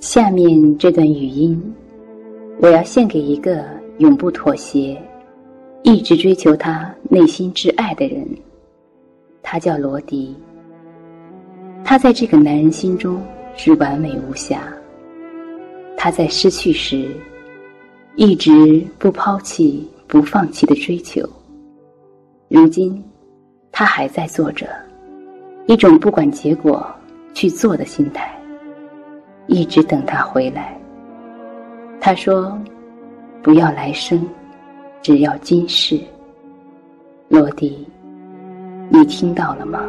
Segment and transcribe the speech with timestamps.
[0.00, 1.62] 下面这段语音，
[2.58, 3.62] 我要献给一个
[3.98, 4.96] 永不妥协、
[5.82, 8.26] 一直追求他内心挚爱的人。
[9.42, 10.34] 他叫罗迪。
[11.84, 13.22] 他在这个男人心中
[13.54, 14.72] 是完美无瑕。
[15.98, 17.06] 他在失去时，
[18.16, 21.22] 一直不抛弃、不放弃的追求。
[22.48, 23.04] 如今，
[23.70, 24.66] 他还在做着
[25.66, 26.86] 一种不管结果
[27.34, 28.34] 去做的心态。
[29.50, 30.78] 一直等他回来。
[32.00, 32.56] 他说
[33.42, 34.24] ：“不要来生，
[35.02, 36.00] 只要今世。”
[37.28, 37.86] 落地，
[38.88, 39.82] 你听到了吗？